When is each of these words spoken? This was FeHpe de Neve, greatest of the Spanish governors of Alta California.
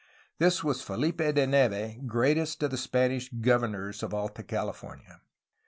This 0.39 0.63
was 0.63 0.83
FeHpe 0.83 1.35
de 1.35 1.45
Neve, 1.45 2.07
greatest 2.07 2.63
of 2.63 2.71
the 2.71 2.77
Spanish 2.79 3.29
governors 3.29 4.01
of 4.01 4.15
Alta 4.15 4.41
California. 4.41 5.21